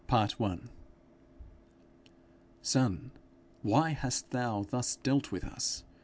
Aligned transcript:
_'Son, 2.63 3.11
why 3.61 3.91
hast 3.91 4.31
thou 4.31 4.63
thus 4.67 4.95
dealt 4.95 5.31
with 5.31 5.43
us? 5.43 5.83